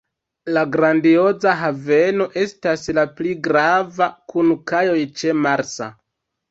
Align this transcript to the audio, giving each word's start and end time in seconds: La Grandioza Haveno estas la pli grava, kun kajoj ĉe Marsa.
La 0.53 0.61
Grandioza 0.75 1.53
Haveno 1.65 2.27
estas 2.45 2.89
la 3.01 3.05
pli 3.21 3.37
grava, 3.49 4.11
kun 4.35 4.53
kajoj 4.75 5.01
ĉe 5.23 5.41
Marsa. 5.49 5.95